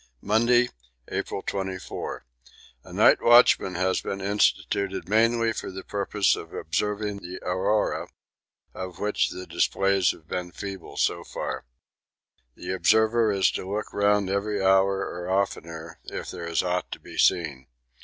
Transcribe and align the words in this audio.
Monday, 0.23 0.69
April 1.09 1.43
24. 1.43 2.25
A 2.85 2.91
night 2.91 3.21
watchman 3.21 3.75
has 3.75 4.01
been 4.01 4.19
instituted 4.19 5.07
mainly 5.07 5.53
for 5.53 5.71
the 5.71 5.83
purpose 5.83 6.35
of 6.35 6.53
observing 6.53 7.17
the 7.17 7.37
aurora, 7.43 8.07
of 8.73 8.97
which 8.97 9.29
the 9.29 9.45
displays 9.45 10.09
have 10.09 10.27
been 10.27 10.51
feeble 10.53 10.97
so 10.97 11.23
far. 11.23 11.67
The 12.55 12.71
observer 12.73 13.31
is 13.31 13.51
to 13.51 13.71
look 13.71 13.93
round 13.93 14.27
every 14.27 14.59
hour 14.59 15.01
or 15.05 15.29
oftener 15.29 15.99
if 16.05 16.31
there 16.31 16.47
is 16.47 16.63
aught 16.63 16.91
to 16.93 16.99
be 16.99 17.19
seen. 17.19 17.67